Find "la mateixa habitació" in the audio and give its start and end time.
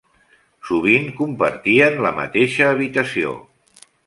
2.07-3.37